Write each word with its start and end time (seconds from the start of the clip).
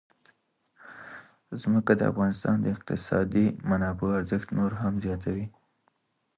ځمکه 1.61 1.91
د 1.97 2.01
افغانستان 2.11 2.55
د 2.61 2.65
اقتصادي 2.75 3.45
منابعو 3.69 4.17
ارزښت 4.19 4.47
نور 4.57 4.71
هم 4.81 4.93
زیاتوي. 5.05 5.47